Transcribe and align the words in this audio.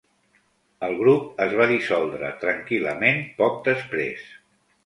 El 0.87 0.95
grup 1.01 1.43
es 1.45 1.53
va 1.59 1.67
dissoldre 1.73 2.31
tranquil·lament 2.47 3.23
poc 3.43 3.63
després. 3.71 4.29